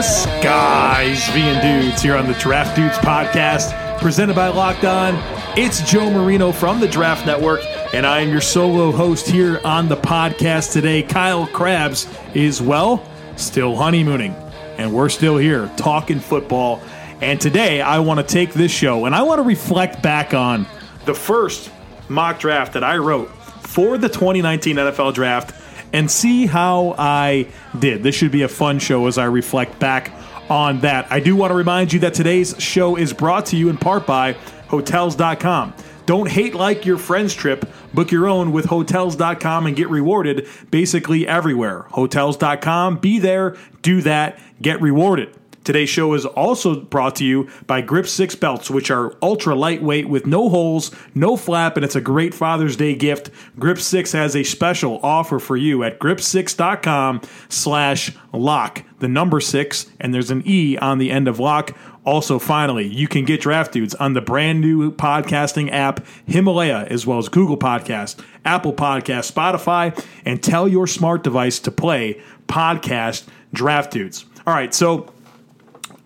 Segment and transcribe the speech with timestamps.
[0.00, 0.24] This?
[0.42, 5.14] Guys being dudes here on the Draft Dudes podcast, presented by Locked On.
[5.58, 7.60] It's Joe Marino from the Draft Network,
[7.92, 11.02] and I am your solo host here on the podcast today.
[11.02, 14.34] Kyle Crabbs is, well, still honeymooning,
[14.78, 16.80] and we're still here talking football.
[17.20, 20.64] And today I want to take this show and I want to reflect back on
[21.04, 21.70] the first
[22.08, 23.28] mock draft that I wrote
[23.60, 25.59] for the 2019 NFL Draft
[25.92, 27.46] and see how I
[27.78, 28.02] did.
[28.02, 30.12] This should be a fun show as I reflect back
[30.48, 31.10] on that.
[31.10, 34.06] I do want to remind you that today's show is brought to you in part
[34.06, 34.32] by
[34.68, 35.74] Hotels.com.
[36.06, 37.68] Don't hate like your friend's trip.
[37.94, 41.82] Book your own with Hotels.com and get rewarded basically everywhere.
[41.90, 45.39] Hotels.com, be there, do that, get rewarded.
[45.70, 50.08] Today's show is also brought to you by Grip 6 belts, which are ultra lightweight
[50.08, 53.30] with no holes, no flap, and it's a great Father's Day gift.
[53.56, 59.86] Grip 6 has a special offer for you at grip6.com slash lock, the number 6,
[60.00, 61.78] and there's an E on the end of lock.
[62.04, 67.06] Also, finally, you can get Draft Dudes on the brand new podcasting app Himalaya, as
[67.06, 73.28] well as Google Podcast, Apple Podcast, Spotify, and tell your smart device to play podcast
[73.52, 74.24] Draft Dudes.
[74.48, 75.12] All right, so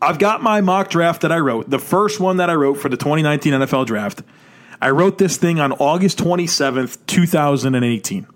[0.04, 2.88] I've got my mock draft that I wrote, the first one that I wrote for
[2.88, 4.22] the 2019 NFL Draft.
[4.80, 8.26] I wrote this thing on August 27th, 2018.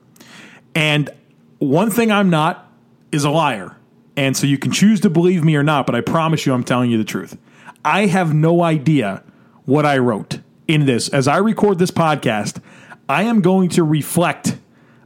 [0.75, 1.11] And
[1.59, 2.73] one thing I'm not
[3.13, 3.77] is a liar.
[4.17, 6.65] And so you can choose to believe me or not, but I promise you I'm
[6.65, 7.37] telling you the truth.
[7.85, 9.23] I have no idea
[9.67, 11.09] what I wrote in this.
[11.11, 12.63] As I record this podcast,
[13.09, 14.57] I am going to reflect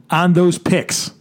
[0.09, 1.11] on those picks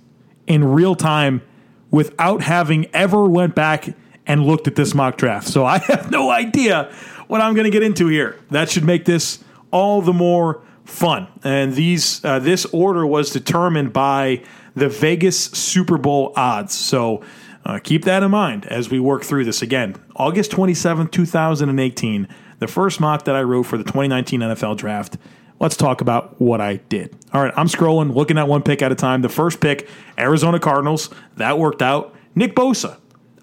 [0.46, 1.42] in real time
[1.90, 3.94] without having ever went back
[4.26, 5.48] and looked at this mock draft.
[5.48, 6.92] So I have no idea
[7.28, 8.38] what I'm going to get into here.
[8.50, 11.28] That should make this all the more fun.
[11.44, 14.42] And these uh, this order was determined by
[14.74, 16.74] the Vegas Super Bowl odds.
[16.74, 17.22] So
[17.64, 19.96] uh, keep that in mind as we work through this again.
[20.16, 22.28] August 27, 2018,
[22.58, 25.16] the first mock that I wrote for the 2019 NFL Draft.
[25.60, 27.16] Let's talk about what I did.
[27.32, 29.22] All right, I'm scrolling, looking at one pick at a time.
[29.22, 32.16] The first pick, Arizona Cardinals, that worked out.
[32.34, 32.98] Nick Bosa,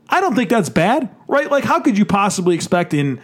[0.10, 1.50] I don't think that's bad, right?
[1.50, 3.22] Like, how could you possibly expect in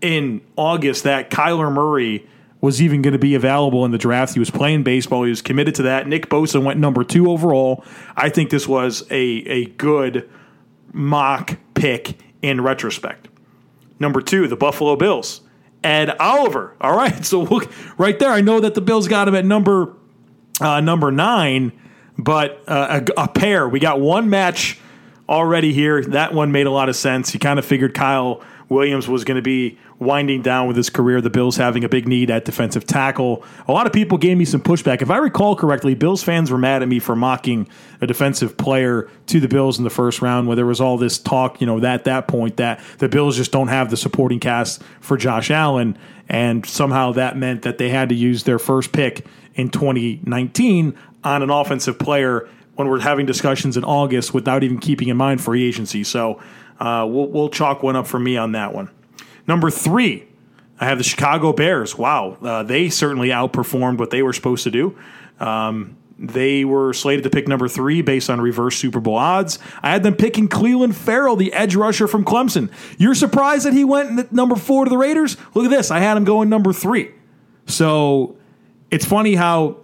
[0.00, 2.26] in August that Kyler Murray
[2.60, 4.34] was even going to be available in the draft?
[4.34, 5.24] He was playing baseball.
[5.24, 6.06] He was committed to that.
[6.06, 7.84] Nick Bosa went number two overall.
[8.16, 10.28] I think this was a a good
[10.92, 13.28] mock pick in retrospect.
[13.98, 15.40] Number two, the Buffalo Bills.
[15.82, 16.74] Ed Oliver.
[16.80, 18.30] All right, so look right there.
[18.30, 19.96] I know that the Bills got him at number
[20.60, 21.72] uh, number nine,
[22.16, 23.68] but uh, a, a pair.
[23.68, 24.78] We got one match
[25.28, 26.02] already here.
[26.02, 27.30] That one made a lot of sense.
[27.30, 31.20] He kind of figured Kyle Williams was going to be winding down with his career.
[31.20, 33.42] The Bills having a big need at defensive tackle.
[33.66, 35.02] A lot of people gave me some pushback.
[35.02, 37.68] If I recall correctly, Bills fans were mad at me for mocking
[38.00, 41.18] a defensive player to the Bills in the first round, where there was all this
[41.18, 44.82] talk, you know, at that point that the Bills just don't have the supporting cast
[45.00, 45.98] for Josh Allen.
[46.28, 50.94] And somehow that meant that they had to use their first pick in 2019
[51.24, 55.40] on an offensive player when we're having discussions in August without even keeping in mind
[55.40, 56.04] free agency.
[56.04, 56.40] So
[56.78, 58.88] uh, we'll, we'll chalk one up for me on that one.
[59.48, 60.28] Number three,
[60.78, 61.98] I have the Chicago Bears.
[61.98, 64.96] Wow, uh, they certainly outperformed what they were supposed to do.
[65.40, 69.58] Um, they were slated to pick number three based on reverse Super Bowl odds.
[69.82, 72.70] I had them picking Clelin Ferrell, the edge rusher from Clemson.
[72.96, 75.36] You're surprised that he went number four to the Raiders?
[75.54, 75.90] Look at this.
[75.90, 77.10] I had him going number three.
[77.66, 78.36] So
[78.88, 79.78] it's funny how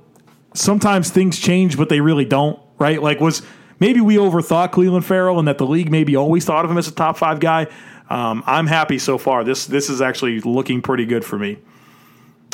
[0.55, 3.03] sometimes things change, but they really don't right?
[3.03, 3.43] Like, was
[3.81, 6.89] maybe we overthought Clelin Ferrell and that the league maybe always thought of him as
[6.89, 7.67] a top five guy.
[8.11, 9.45] Um, I'm happy so far.
[9.45, 11.59] This this is actually looking pretty good for me.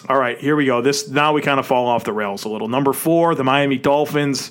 [0.08, 0.80] All right, here we go.
[0.80, 2.68] This now we kind of fall off the rails a little.
[2.68, 4.50] Number four, the Miami Dolphins.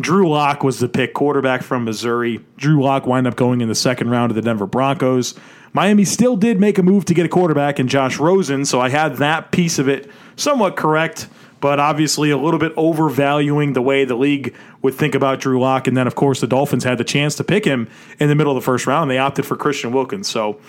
[0.00, 2.44] Drew Lock was the pick, quarterback from Missouri.
[2.56, 5.34] Drew Lock wind up going in the second round of the Denver Broncos.
[5.72, 8.88] Miami still did make a move to get a quarterback in Josh Rosen, so I
[8.88, 11.28] had that piece of it somewhat correct
[11.64, 15.86] but obviously a little bit overvaluing the way the league would think about Drew Lock.
[15.86, 17.88] And then, of course, the Dolphins had the chance to pick him
[18.20, 19.04] in the middle of the first round.
[19.04, 20.28] And they opted for Christian Wilkins.
[20.28, 20.60] So,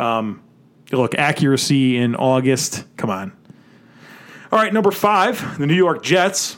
[0.00, 0.42] um,
[0.90, 2.82] look, accuracy in August.
[2.96, 3.30] Come on.
[4.50, 6.56] All right, number five, the New York Jets.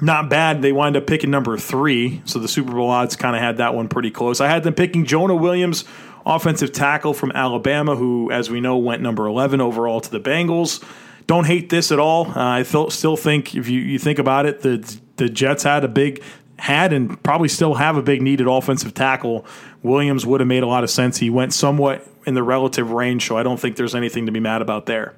[0.00, 0.62] not bad.
[0.62, 3.74] They wind up picking number three, so the Super Bowl odds kind of had that
[3.74, 4.40] one pretty close.
[4.40, 5.84] I had them picking Jonah Williams,
[6.24, 10.82] offensive tackle from Alabama, who, as we know, went number 11 overall to the Bengals.
[11.26, 12.26] Don't hate this at all.
[12.26, 15.88] Uh, I still think, if you, you think about it, the the Jets had a
[15.88, 16.22] big
[16.58, 19.44] had and probably still have a big needed offensive tackle.
[19.82, 21.18] Williams would have made a lot of sense.
[21.18, 24.40] He went somewhat in the relative range, so I don't think there's anything to be
[24.40, 25.16] mad about there.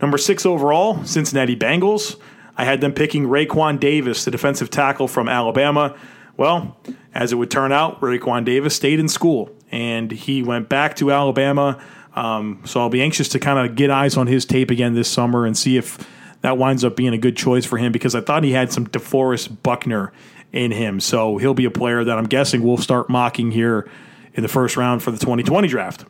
[0.00, 2.16] Number six overall, Cincinnati Bengals.
[2.56, 5.96] I had them picking Raekwon Davis, the defensive tackle from Alabama.
[6.36, 6.76] Well,
[7.14, 11.12] as it would turn out, Raekwon Davis stayed in school and he went back to
[11.12, 11.82] Alabama.
[12.14, 15.08] Um, so I'll be anxious to kind of get eyes on his tape again this
[15.08, 16.06] summer and see if
[16.42, 18.86] that winds up being a good choice for him because I thought he had some
[18.86, 20.12] DeForest Buckner
[20.52, 21.00] in him.
[21.00, 23.88] So he'll be a player that I'm guessing we'll start mocking here
[24.34, 26.04] in the first round for the 2020 draft.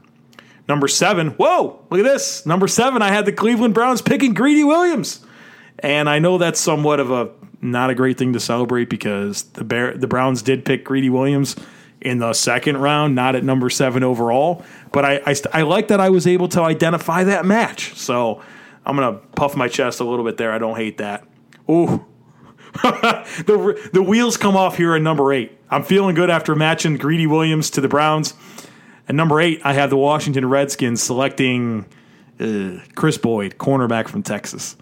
[0.69, 2.47] Number seven, whoa, look at this.
[2.47, 5.25] Number seven, I had the Cleveland Browns picking Greedy Williams.
[5.81, 9.65] And I know that's somewhat of a not a great thing to celebrate because the
[9.65, 11.57] Bear, the Browns did pick Greedy Williams
[12.03, 14.65] in the second round, not at number seven overall.
[14.93, 17.95] But I, I, I like that I was able to identify that match.
[17.95, 18.43] So
[18.85, 20.53] I'm gonna puff my chest a little bit there.
[20.53, 21.25] I don't hate that.
[21.71, 22.05] Ooh,
[22.83, 25.57] the the wheels come off here at number eight.
[25.71, 28.35] I'm feeling good after matching Greedy Williams to the Browns.
[29.09, 31.87] At number eight, I have the Washington Redskins selecting
[32.39, 34.77] uh, Kris Boyd, cornerback from Texas.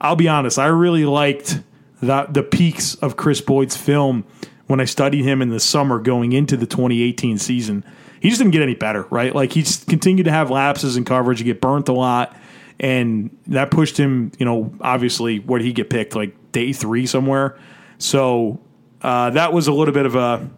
[0.00, 1.60] I'll be honest, I really liked
[2.00, 4.24] the, the peaks of Kris Boyd's film
[4.66, 7.84] when I studied him in the summer going into the 2018 season.
[8.20, 9.34] He just didn't get any better, right?
[9.34, 12.36] Like he just continued to have lapses in coverage, he get burnt a lot,
[12.78, 16.14] and that pushed him, you know, obviously where did he get picked?
[16.14, 17.58] Like day three somewhere.
[17.98, 18.60] So
[19.02, 20.48] uh, that was a little bit of a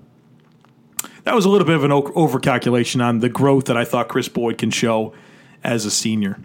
[1.25, 4.29] that was a little bit of an overcalculation on the growth that I thought Kris
[4.29, 5.15] Boyd can show
[5.63, 6.39] as a senior.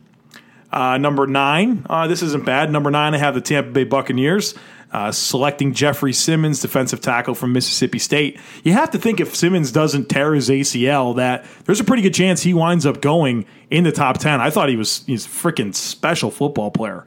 [0.71, 2.71] Uh, number nine, uh, this isn't bad.
[2.71, 4.55] Number nine, I have the Tampa Bay Buccaneers
[4.91, 8.39] uh, selecting Jeffery Simmons, defensive tackle from Mississippi State.
[8.63, 12.13] You have to think if Simmons doesn't tear his ACL, that there's a pretty good
[12.13, 14.41] chance he winds up going in the top ten.
[14.41, 17.05] I thought he was he's a freaking special football player.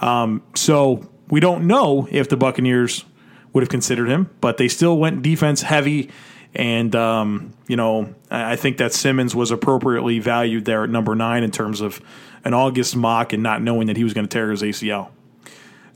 [0.00, 3.04] Um, so we don't know if the Buccaneers
[3.52, 6.10] would have considered him, but they still went defense heavy.
[6.54, 11.42] And, um, you know, I think that Simmons was appropriately valued there at number nine
[11.42, 12.00] in terms of
[12.44, 15.08] an August mock and not knowing that he was going to tear his ACL.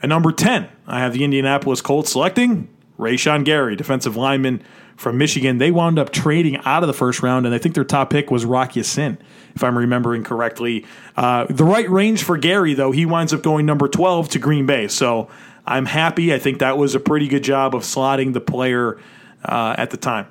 [0.03, 2.69] At number 10, I have the Indianapolis Colts selecting
[2.99, 4.63] Rashan Gary, defensive lineman
[4.97, 5.59] from Michigan.
[5.59, 8.31] They wound up trading out of the first round, and I think their top pick
[8.31, 9.19] was Rock Ya-Sin,
[9.55, 10.85] if I'm remembering correctly.
[11.17, 14.67] Uh, the right range for Gary, though, he winds up going number 12 to Green
[14.67, 14.89] Bay.
[14.89, 15.29] So
[15.67, 16.35] I'm happy.
[16.35, 18.99] I think that was a pretty good job of slotting the player
[19.45, 20.27] uh, at the time.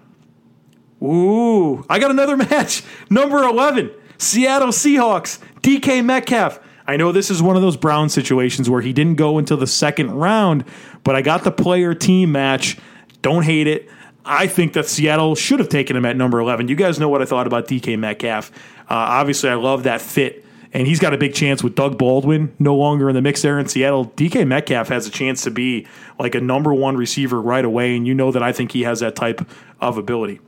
[1.01, 2.83] Ooh, I got another match.
[3.09, 6.59] Number 11, Seattle Seahawks, DK Metcalf.
[6.88, 9.68] I know this is one of those Brown situations where he didn't go until the
[9.68, 10.63] second round,
[11.04, 12.78] but I got the player team match.
[13.22, 13.89] Don't hate it.
[14.24, 16.68] I think that Seattle should have taken him at number 11.
[16.68, 18.51] You guys know what I thought about DK Metcalf.
[18.81, 22.54] Uh, obviously, I love that fit, and he's got a big chance with Doug Baldwin
[22.60, 24.07] no longer in the mix there in Seattle.
[24.18, 25.88] DK Metcalf has a chance to be
[26.19, 29.00] like a number one receiver right away, and you know that I think he has
[29.00, 29.45] that type
[29.80, 30.39] of ability.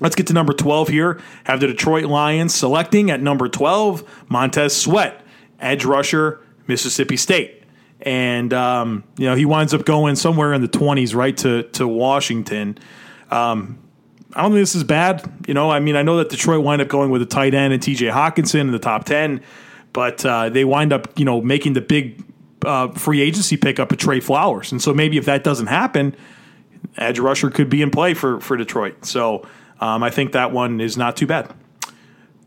[0.00, 1.20] Let's get to number 12 here.
[1.44, 5.24] Have the Detroit Lions selecting at number 12 Montez Sweat,
[5.60, 7.62] edge rusher, Mississippi State.
[8.00, 11.88] And, um, you know, he winds up going somewhere in the 20s right to, to
[11.88, 12.78] Washington.
[13.30, 13.78] Um,
[14.34, 15.30] I don't think this is bad.
[15.48, 17.72] You know, I mean, I know that Detroit wind up going with a tight end
[17.72, 19.42] and TJ Hockenson in the top 10,
[19.92, 22.22] but uh, they wind up, you know, making the big
[22.64, 24.70] uh, free agency pickup of Trey Flowers.
[24.70, 26.14] And so maybe if that doesn't happen,
[26.96, 29.04] edge rusher could be in play for, for Detroit.
[29.04, 29.46] So,
[29.80, 31.52] um, I think that one is not too bad.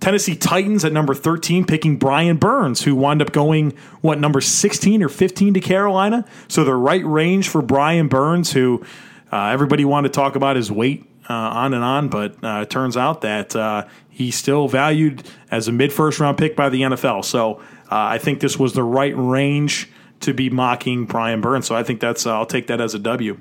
[0.01, 5.03] Tennessee Titans at number 13, picking Brian Burns, who wound up going, what, number 16
[5.03, 6.25] or 15 to Carolina?
[6.47, 8.83] So the right range for Brian Burns, who
[9.31, 12.71] uh, everybody wanted to talk about his weight uh, on and on, but uh, it
[12.71, 16.81] turns out that uh, he's still valued as a mid first round pick by the
[16.81, 17.23] NFL.
[17.23, 19.87] So uh, I think this was the right range
[20.21, 21.67] to be mocking Brian Burns.
[21.67, 23.37] So I think that's, uh, I'll take that as a W.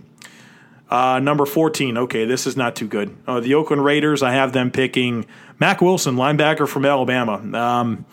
[0.91, 1.97] Uh, number 14.
[1.97, 3.17] Okay, this is not too good.
[3.27, 5.25] Uh, the Oakland Raiders, I have them picking
[5.61, 7.35] Mack Wilson, linebacker from Alabama.
[7.57, 8.05] Um,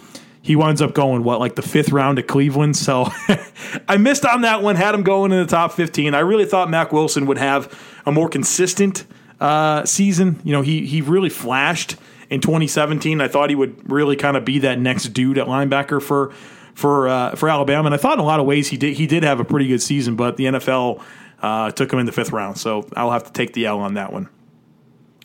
[0.44, 2.78] he winds up going, what, like the fifth round at Cleveland?
[2.78, 3.08] So
[3.88, 6.14] I missed on that one, had him going in the top 15.
[6.14, 9.06] I really thought Mack Wilson would have a more consistent
[9.40, 10.40] uh, season.
[10.44, 11.96] You know, he, he really flashed
[12.30, 13.22] in 2017.
[13.22, 16.32] I thought he would really kind of be that next dude at linebacker for
[16.76, 17.88] for uh, for Alabama.
[17.88, 19.68] And I thought in a lot of ways he did he did have a pretty
[19.68, 21.02] good season, but the NFL
[21.41, 23.96] uh, took him in the fifth round, so I'll have to take the L on
[23.96, 24.29] that one.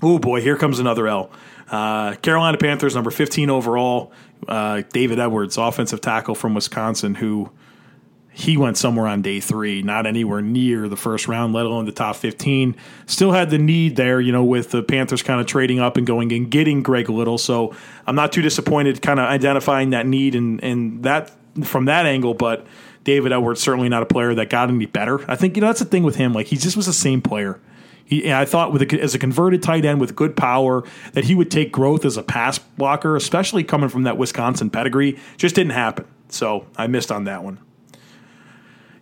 [0.02, 1.30] Oh boy, here comes another L.
[1.68, 4.12] Uh, Carolina Panthers, number 15 overall.
[4.46, 7.50] Uh, David Edwards, offensive tackle from Wisconsin, who
[8.34, 11.92] he went somewhere on day three, not anywhere near the first round, let alone the
[11.92, 12.74] top 15.
[13.06, 16.06] Still had the need there, you know, with the Panthers kind of trading up and
[16.06, 17.38] going and getting Greg Little.
[17.38, 17.74] So
[18.06, 21.30] I'm not too disappointed kind of identifying that need and, and that
[21.62, 22.66] from that angle, but
[23.04, 25.28] David Edwards certainly not a player that got any better.
[25.30, 26.32] I think, you know, that's the thing with him.
[26.32, 27.60] Like he just was the same player.
[28.04, 31.34] He, I thought with a, as a converted tight end with good power that he
[31.34, 35.18] would take growth as a pass blocker, especially coming from that Wisconsin pedigree.
[35.36, 36.06] Just didn't happen.
[36.28, 37.58] So I missed on that one.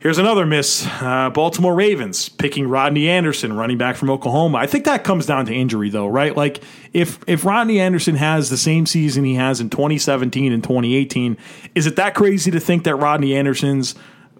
[0.01, 0.87] Here's another miss.
[0.87, 4.57] Uh, Baltimore Ravens picking Rodney Anderson, running back from Oklahoma.
[4.57, 6.35] I think that comes down to injury, though, right?
[6.35, 6.63] Like
[6.95, 11.37] if if Rodney Anderson has the same season he has in 2017 and 2018,
[11.75, 13.95] is it that crazy to think that Rodney Anderson's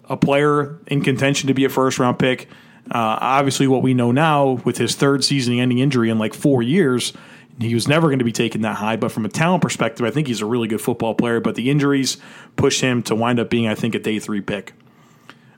[0.05, 2.49] a player in contention to be a first round pick?
[2.89, 7.13] Uh, obviously, what we know now with his third season-ending injury in like four years,
[7.59, 8.95] he was never going to be taken that high.
[8.95, 11.39] But from a talent perspective, I think he's a really good football player.
[11.39, 12.17] But the injuries
[12.55, 14.73] pushed him to wind up being, I think, a day three pick.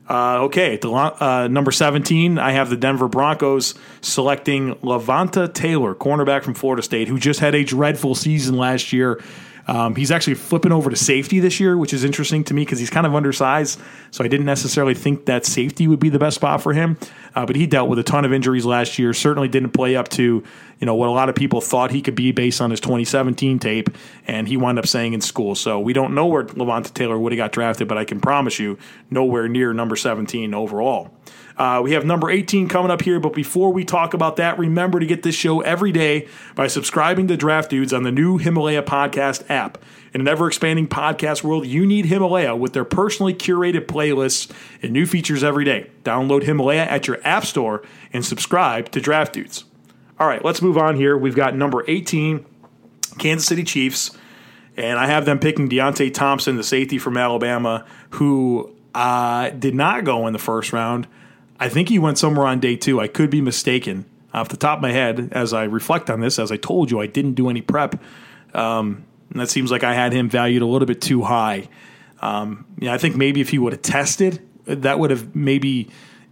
[0.08, 6.42] Uh, okay, the, uh, number 17, I have the Denver Broncos selecting Levonta Taylor, cornerback
[6.42, 9.22] from Florida State, who just had a dreadful season last year.
[9.66, 12.78] Um, he's actually flipping over to safety this year, which is interesting to me because
[12.78, 13.80] he's kind of undersized.
[14.10, 16.98] So I didn't necessarily think that safety would be the best spot for him.
[17.34, 19.12] Uh, but he dealt with a ton of injuries last year.
[19.12, 20.44] Certainly didn't play up to
[20.80, 23.58] you know what a lot of people thought he could be based on his 2017
[23.58, 23.88] tape,
[24.26, 25.54] and he wound up saying in school.
[25.54, 28.58] So we don't know where Levonta Taylor would have got drafted, but I can promise
[28.58, 28.78] you,
[29.10, 31.10] nowhere near number 17 overall.
[31.56, 34.98] Uh, we have number 18 coming up here, but before we talk about that, remember
[34.98, 38.82] to get this show every day by subscribing to Draft Dudes on the new Himalaya
[38.82, 39.78] podcast app.
[40.12, 44.50] In an ever expanding podcast world, you need Himalaya with their personally curated playlists
[44.82, 45.90] and new features every day.
[46.02, 47.82] Download Himalaya at your app store
[48.12, 49.64] and subscribe to Draft Dudes.
[50.18, 51.16] All right, let's move on here.
[51.16, 52.44] We've got number 18,
[53.18, 54.16] Kansas City Chiefs,
[54.76, 60.04] and I have them picking Deionte Thompson, the safety from Alabama, who uh, did not
[60.04, 61.06] go in the first round.
[61.58, 63.00] I think he went somewhere on day two.
[63.00, 64.06] I could be mistaken.
[64.32, 67.00] Off the top of my head, as I reflect on this, as I told you,
[67.00, 68.02] I didn't do any prep.
[68.52, 71.68] Um, and that seems like I had him valued a little bit too high.
[72.20, 75.88] Um, yeah, I think maybe if he would have tested, that would have maybe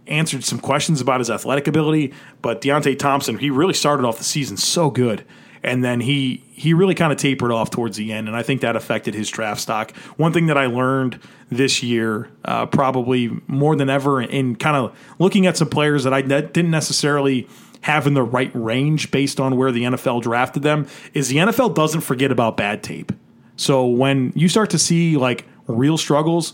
[0.07, 2.13] answered some questions about his athletic ability.
[2.41, 5.23] But Deionte Thompson, he really started off the season so good
[5.63, 8.61] and then he he really kind of tapered off towards the end, and I think
[8.61, 9.95] that affected his draft stock.
[10.17, 14.97] One thing that I learned this year, uh, probably more than ever, in kind of
[15.19, 17.47] looking at some players that I didn't necessarily
[17.81, 21.75] have in the right range based on where the NFL drafted them, is the NFL
[21.75, 23.11] doesn't forget about bad tape.
[23.55, 26.53] So when you start to see like real struggles,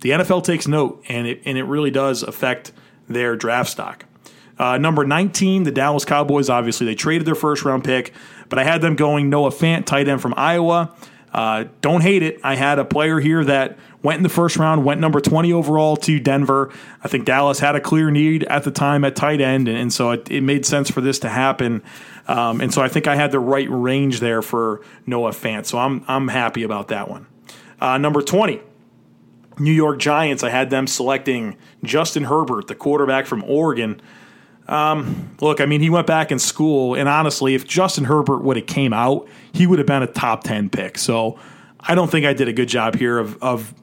[0.00, 2.72] the NFL takes note, and it and it really does affect
[3.08, 4.04] their draft stock.
[4.58, 6.50] Uh, number 19, the Dallas Cowboys.
[6.50, 8.12] Obviously, they traded their first round pick,
[8.48, 10.94] but I had them going Noah Fant, tight end from Iowa.
[11.32, 12.40] Uh, don't hate it.
[12.42, 15.96] I had a player here that went in the first round, went number 20 overall
[15.98, 16.72] to Denver.
[17.02, 19.92] I think Dallas had a clear need at the time at tight end, and, and
[19.92, 21.82] so it, it, made sense for this to happen.
[22.26, 25.66] Um, and so I think I had the right range there for Noah Fant.
[25.66, 27.26] So I'm, I'm happy about that one.
[27.80, 28.60] Uh, number 20,
[29.58, 30.42] New York Giants.
[30.42, 34.00] I had them selecting Justin Herbert, the quarterback from Oregon.
[34.68, 38.56] Um, look, I mean, he went back in school, and honestly, if Justin Herbert would
[38.56, 40.98] have came out, he would have been a top ten pick.
[40.98, 41.38] So
[41.80, 43.74] I don't think I did a good job here of, of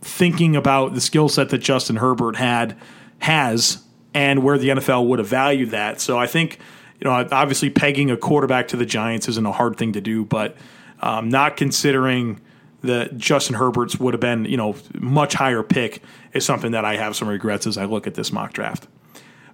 [0.00, 2.76] thinking about the skill set that Justin Herbert had
[3.18, 6.00] has and where the NFL would have valued that.
[6.00, 6.58] So I think
[7.00, 10.24] you know, obviously pegging a quarterback to the Giants isn't a hard thing to do,
[10.24, 10.56] but
[11.00, 12.40] um, not considering
[12.82, 16.96] that Justin Herbert's would have been you know much higher pick is something that I
[16.96, 18.86] have some regrets as I look at this mock draft.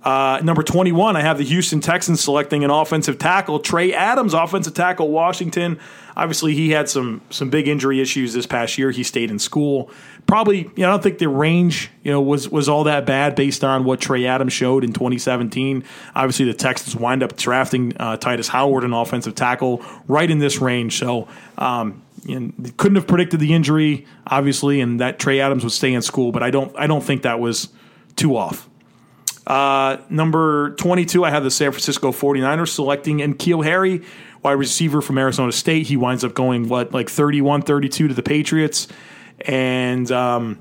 [0.07, 4.73] Uh, number 21, I have the Houston Texans selecting an offensive tackle, Trey Adams, offensive
[4.73, 5.81] tackle, Washington.
[6.17, 8.93] Obviously, he had some some big injury issues this past year.
[8.93, 9.91] He stayed in school.
[10.29, 13.35] Probably, you know, I don't think the range, you know, was was all that bad
[13.35, 15.83] based on what Trey Adams showed in 2017.
[16.15, 20.61] Obviously, the Texans wind up drafting uh, Tytus Howard, an offensive tackle, right in this
[20.61, 21.01] range.
[21.01, 21.27] So,
[21.59, 22.01] um,
[22.39, 26.31] know, couldn't have predicted the injury, obviously, and that Trey Adams would stay in school.
[26.31, 27.71] But I don't I don't think that was
[28.15, 28.69] too off.
[29.47, 34.03] Uh, number 22, I have the San Francisco 49ers selecting N'Keal Harry,
[34.43, 35.87] wide receiver from Arizona State.
[35.87, 38.89] He winds up going, what, like 31 32 to the Patriots.
[39.43, 40.61] And, um,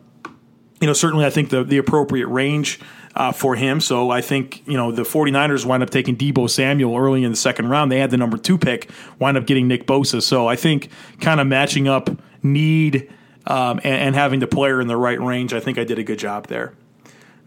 [0.80, 2.80] you know, certainly I think the, the appropriate range
[3.16, 3.80] uh, for him.
[3.80, 7.38] So I think, you know, the 49ers wind up taking Deebo Samuel early in the
[7.38, 7.92] second round.
[7.92, 10.22] They had the number two pick, wind up getting Nick Bosa.
[10.22, 10.90] So I think
[11.22, 12.10] kind of matching up
[12.44, 13.12] need
[13.48, 16.04] um, and, and having the player in the right range, I think I did a
[16.04, 16.74] good job there.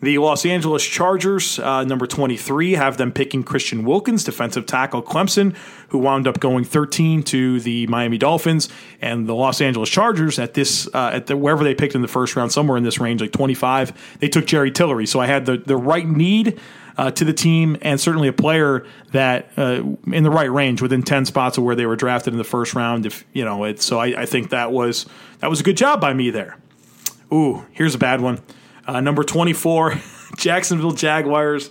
[0.00, 5.56] The Los Angeles Chargers, uh, number 23, have them picking Christian Wilkins, defensive tackle Clemson,
[5.88, 8.68] who wound up going 13 to the Miami Dolphins.
[9.02, 12.08] And the Los Angeles Chargers, at this, uh, at the, wherever they picked in the
[12.08, 15.04] first round, somewhere in this range, like 25, they took Jerry Tillery.
[15.04, 16.60] So I had the, the right need
[16.96, 21.02] uh, to the team and certainly a player that uh, in the right range within
[21.02, 23.04] 10 spots of where they were drafted in the first round.
[23.04, 25.06] If, you know, it, so I, I think that was,
[25.40, 26.56] that was a good job by me there.
[27.32, 28.40] Ooh, here's a bad one.
[28.88, 30.00] Uh, number 24,
[30.36, 31.70] Jacksonville Jaguars.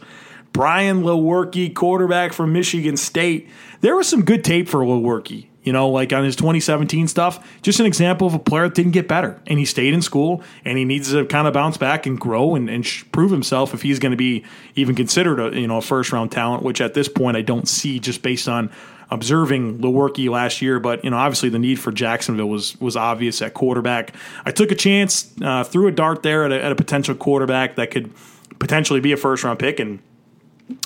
[0.53, 3.49] Brian Lewerke, quarterback from Michigan State.
[3.81, 7.61] There was some good tape for Lewerke, you know, like on his 2017 stuff.
[7.61, 9.39] Just an example of a player that didn't get better.
[9.47, 12.55] And he stayed in school and he needs to kind of bounce back and grow
[12.55, 14.45] and, and prove himself if he's going to be
[14.75, 17.67] even considered a, you know, a first round talent, which at this point I don't
[17.67, 18.71] see just based on
[19.09, 23.41] observing Lewerke last year, but you know, obviously the need for Jacksonville was was obvious
[23.41, 24.13] at quarterback.
[24.45, 27.75] I took a chance, uh, threw a dart there at a, at a potential quarterback
[27.75, 28.11] that could
[28.59, 29.99] potentially be a first round pick, and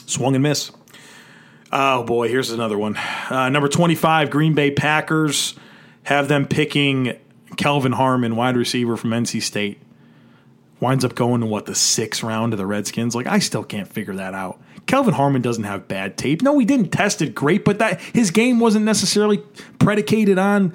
[0.06, 0.72] swung and miss.
[1.72, 2.98] Oh boy, here's another one.
[3.30, 5.56] Uh, number twenty five, Green Bay Packers
[6.04, 7.18] have them picking
[7.58, 9.80] Kelvin Harmon, wide receiver from NC State.
[10.80, 13.16] Winds up going to what the sixth round of the Redskins.
[13.16, 14.60] Like I still can't figure that out.
[14.92, 16.42] Kelvin Harmon doesn't have bad tape.
[16.42, 19.42] No, he didn't test it great, but that his game wasn't necessarily
[19.80, 20.74] predicated on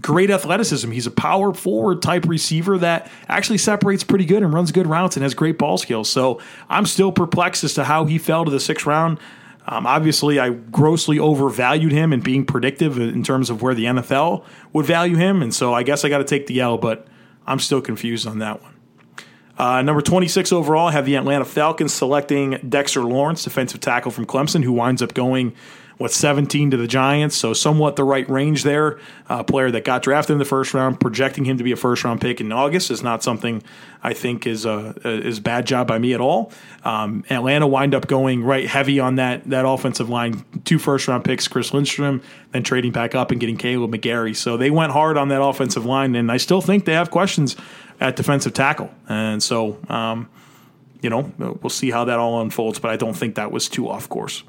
[0.00, 0.90] great athleticism.
[0.90, 5.16] He's a power forward type receiver that actually separates pretty good and runs good routes
[5.16, 6.10] and has great ball skills.
[6.10, 9.20] So I'm still perplexed as to how he fell to the sixth round.
[9.68, 14.44] Um, obviously, I grossly overvalued him and being predictive in terms of where the NFL
[14.72, 15.40] would value him.
[15.40, 17.06] And so I guess I got to take the L, but
[17.46, 18.73] I'm still confused on that one.
[19.56, 24.64] Uh, number 26 overall, have the Atlanta Falcons selecting Dexter Lawrence, defensive tackle from Clemson,
[24.64, 25.54] who winds up going
[25.96, 28.98] what 17 to the Giants, so somewhat the right range there.
[29.28, 31.76] A uh, player that got drafted in the first round, projecting him to be a
[31.76, 33.62] first round pick in August is not something
[34.02, 36.52] I think is a is bad job by me at all.
[36.84, 41.24] Um, Atlanta wind up going right heavy on that that offensive line, two first round
[41.24, 44.34] picks, Chris Lindstrom, then trading back up and getting Kaleb McGary.
[44.34, 47.56] So they went hard on that offensive line, and I still think they have questions
[48.00, 48.90] at defensive tackle.
[49.08, 50.28] And so, um,
[51.00, 53.88] you know, we'll see how that all unfolds, but I don't think that was too
[53.88, 54.42] off course.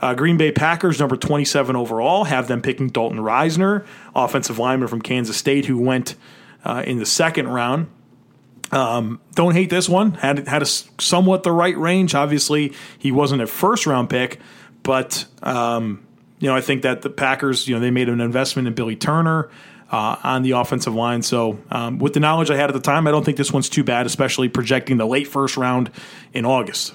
[0.00, 5.00] Uh, Green Bay Packers, number 27 overall, have them picking Dalton Risner, offensive lineman from
[5.00, 6.16] Kansas State, who went
[6.64, 7.88] uh, in the second round.
[8.72, 10.14] Um, don't hate this one.
[10.14, 12.14] Had had a somewhat the right range.
[12.14, 14.40] Obviously, he wasn't a first round pick,
[14.82, 16.04] but um,
[16.40, 18.96] you know I think that the Packers, you know, they made an investment in Billy
[18.96, 19.48] Turner
[19.90, 21.22] uh, on the offensive line.
[21.22, 23.68] So, um, with the knowledge I had at the time, I don't think this one's
[23.68, 25.90] too bad, especially projecting the late first round
[26.32, 26.94] in August.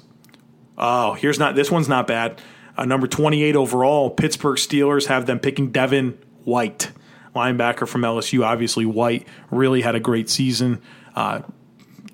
[0.77, 2.41] Oh, here's not this one's not bad.
[2.77, 6.91] Uh, number 28 overall, Pittsburgh Steelers have them picking Devin White,
[7.35, 8.45] linebacker from LSU.
[8.45, 10.81] Obviously, White really had a great season.
[11.15, 11.41] Uh,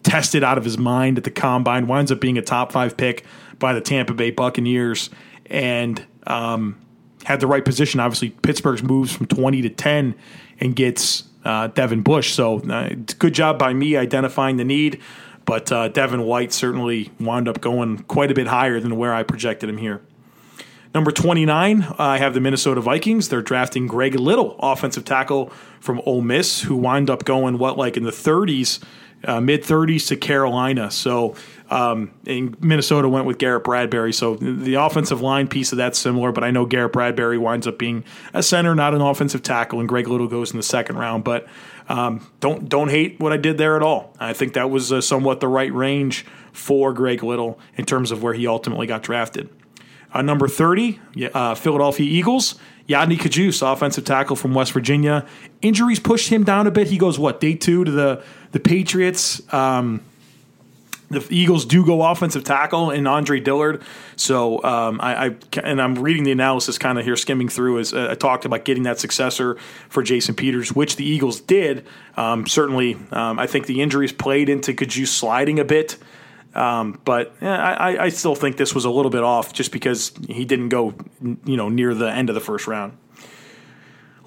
[0.01, 3.25] tested out of his mind at the combine, winds up being a top five pick
[3.59, 5.09] by the Tampa Bay Buccaneers,
[5.47, 6.79] and um,
[7.25, 7.99] had the right position.
[7.99, 10.15] Obviously, Pittsburgh's moves from 20 to 10
[10.59, 12.33] and gets uh, Devin Bush.
[12.33, 15.01] So uh, good job by me identifying the need.
[15.45, 19.23] But uh, Devin White certainly wound up going quite a bit higher than where I
[19.23, 20.01] projected him here.
[20.93, 23.29] Number 29, I have the Minnesota Vikings.
[23.29, 27.97] They're drafting Greg Little, offensive tackle from Ole Miss, who wound up going, what, like
[27.97, 28.81] in the 30s,
[29.25, 30.89] uh, mid 30s to Carolina.
[30.89, 31.35] So
[31.69, 34.13] um, and Minnesota went with Garrett Bradbury.
[34.13, 37.79] So the offensive line piece of that's similar, but I know Garrett Bradbury winds up
[37.79, 41.23] being a center, not an offensive tackle, and Greg Little goes in the second round.
[41.23, 41.47] But
[41.89, 44.15] um, don't don't hate what I did there at all.
[44.19, 48.21] I think that was uh, somewhat the right range for Greg Little in terms of
[48.21, 49.49] where he ultimately got drafted.
[50.13, 50.99] Uh, number 30,
[51.33, 52.55] uh, Philadelphia Eagles.
[52.87, 55.25] Yodny Cajuste, offensive tackle from West Virginia.
[55.61, 56.87] Injuries pushed him down a bit.
[56.87, 59.41] He goes, what, day two to the, the Patriots?
[59.51, 60.01] Um,
[61.09, 63.83] the Eagles do go offensive tackle in Andre Dillard.
[64.15, 67.93] So um, I, I, and I'm reading the analysis kind of here, skimming through as
[67.93, 69.55] uh, I talked about getting that successor
[69.89, 71.85] for Jason Peters, which the Eagles did.
[72.17, 75.97] Um, certainly, um, I think the injuries played into Cajuste sliding a bit.
[76.55, 80.13] Um, but yeah, I, I still think this was a little bit off just because
[80.27, 82.97] he didn't go, you know, near the end of the first round.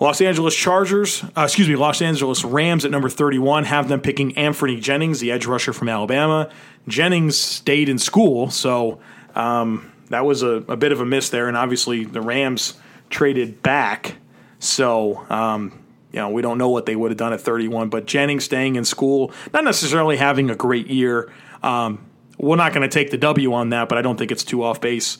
[0.00, 4.32] Los Angeles Chargers, uh, excuse me, Los Angeles Rams at number 31 have them picking
[4.34, 6.50] Anfernee Jennings, the edge rusher from Alabama.
[6.86, 9.00] Jennings stayed in school, so
[9.34, 11.48] um, that was a, a, bit of a miss there.
[11.48, 12.74] And obviously, the Rams
[13.10, 14.14] traded back,
[14.60, 15.82] so um,
[16.12, 17.88] you know we don't know what they would have done at 31.
[17.88, 21.32] But Jennings staying in school, not necessarily having a great year.
[21.62, 22.04] Um,
[22.38, 24.62] we're not going to take the W on that, but I don't think it's too
[24.62, 25.18] off base.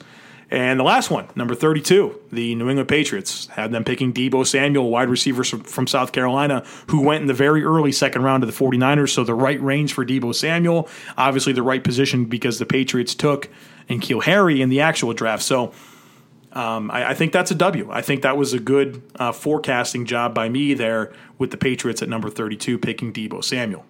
[0.50, 4.88] And the last one, number 32, the New England Patriots had them picking Deebo Samuel,
[4.88, 8.64] wide receiver from South Carolina, who went in the very early second round of the
[8.64, 9.11] 49ers.
[9.11, 13.50] So the right range for Deebo Samuel, obviously the right position because the Patriots took
[13.90, 15.42] N'Keal Harry in the actual draft.
[15.42, 15.72] So
[16.52, 17.90] um, I, I, think that's a W.
[17.92, 22.00] I think that was a good uh, forecasting job by me there with the Patriots
[22.00, 23.84] at number 32 picking Deebo Samuel.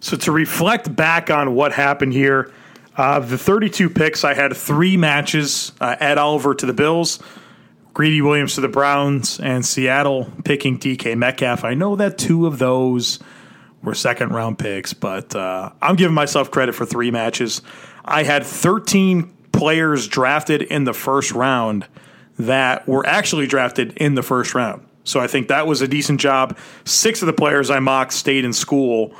[0.00, 2.52] So to reflect back on what happened here,
[2.96, 7.18] uh, the 32 picks, I had three matches uh, Ed Oliver to the Bills,
[7.94, 11.64] Greedy Williams to the Browns, and Seattle picking DK Metcalf.
[11.64, 13.18] I know that two of those
[13.82, 17.62] were second round picks, but uh, I'm giving myself credit for three matches.
[18.04, 21.86] I had 13 players drafted in the first round
[22.38, 24.86] that were actually drafted in the first round.
[25.04, 26.58] So I think that was a decent job.
[26.84, 29.14] Six of the players I mocked stayed in school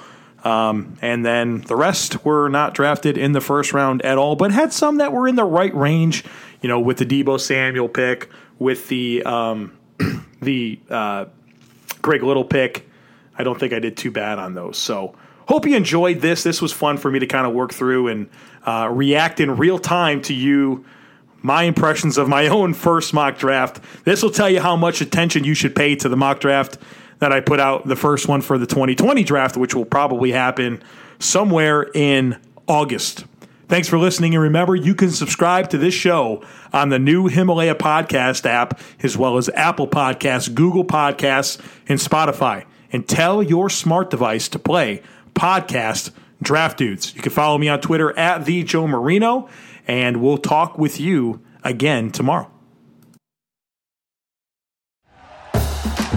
[0.47, 4.53] um, and then the rest were not drafted in the first round at all, but
[4.53, 6.25] had some that were in the right range.
[6.63, 8.31] You know, with the Deebo Samuel pick,
[8.61, 9.77] with the um,
[10.41, 11.25] the uh,
[12.01, 12.89] Greg Little pick.
[13.37, 14.79] I don't think I did too bad on those.
[14.79, 15.17] So
[15.49, 16.45] hope you enjoyed this.
[16.45, 18.31] This was fun for me to kind of work through and
[18.65, 20.85] uh, react in real time to you.
[21.43, 23.81] My impressions of my own first mock draft.
[24.05, 26.79] This will tell you how much attention you should pay to the mock draft
[27.19, 30.83] that I put out the first one for the 2020 draft, which will probably happen
[31.19, 33.25] somewhere in August.
[33.69, 34.35] Thanks for listening.
[34.35, 39.17] And remember, you can subscribe to this show on the new Himalaya podcast app, as
[39.17, 42.65] well as Apple Podcasts, Google Podcasts, and Spotify.
[42.93, 45.03] And tell your smart device to play
[45.35, 47.15] podcast Draft Dudes.
[47.17, 49.49] You can follow me on Twitter at the Joe Marino,
[49.89, 52.51] and we'll talk with you again tomorrow.